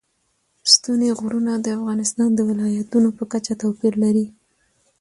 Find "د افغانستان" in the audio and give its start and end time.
1.59-2.29